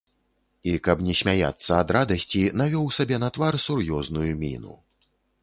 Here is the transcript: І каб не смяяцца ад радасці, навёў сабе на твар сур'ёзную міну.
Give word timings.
І 0.69 0.71
каб 0.87 1.03
не 1.07 1.13
смяяцца 1.19 1.71
ад 1.81 1.93
радасці, 1.97 2.41
навёў 2.63 2.89
сабе 2.99 3.21
на 3.27 3.31
твар 3.37 3.61
сур'ёзную 3.67 4.27
міну. 4.43 4.73